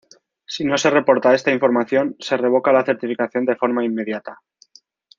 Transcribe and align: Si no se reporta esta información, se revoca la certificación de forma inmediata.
Si 0.53 0.63
no 0.65 0.79
se 0.79 0.89
reporta 0.89 1.31
esta 1.35 1.51
información, 1.51 2.15
se 2.17 2.35
revoca 2.35 2.71
la 2.73 2.83
certificación 2.83 3.45
de 3.45 3.55
forma 3.55 3.85
inmediata. 3.85 4.41